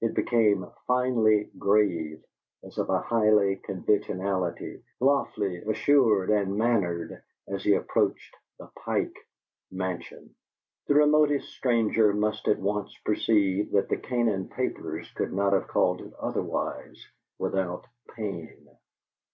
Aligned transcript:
It 0.00 0.14
became 0.14 0.66
finely 0.86 1.50
grave, 1.58 2.24
as 2.64 2.78
of 2.78 2.88
a 2.88 3.02
high 3.02 3.60
conventionality, 3.62 4.82
lofty, 5.00 5.58
assured, 5.58 6.30
and 6.30 6.56
mannered, 6.56 7.22
as 7.46 7.62
he 7.62 7.74
approached 7.74 8.34
the 8.58 8.68
Pike 8.68 9.14
mansion. 9.70 10.34
(The 10.86 10.94
remotest 10.94 11.50
stranger 11.50 12.14
must 12.14 12.48
at 12.48 12.58
once 12.58 12.96
perceive 13.04 13.70
that 13.72 13.90
the 13.90 13.98
Canaan 13.98 14.48
papers 14.48 15.10
could 15.14 15.34
not 15.34 15.52
have 15.52 15.68
called 15.68 16.00
it 16.00 16.14
otherwise 16.20 17.06
without 17.38 17.84
pain.) 18.14 18.66